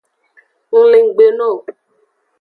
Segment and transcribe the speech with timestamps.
[0.75, 1.57] Ng le nggbe no wo.